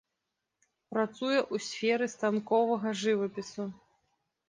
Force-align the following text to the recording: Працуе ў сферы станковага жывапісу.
Працуе 0.95 1.37
ў 1.41 1.55
сферы 1.67 2.05
станковага 2.17 2.99
жывапісу. 3.07 3.73